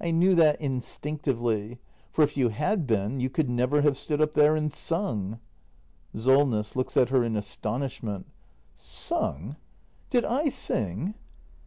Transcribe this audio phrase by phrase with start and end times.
[0.00, 1.78] I knew that instinctively.
[2.10, 5.40] For if you had been, you could never have stood up there and sung.
[6.14, 6.74] SOLNESS.
[6.74, 8.26] [Looks at her in astonishment.]
[8.74, 9.56] Sung?
[10.08, 11.12] Did i" sing?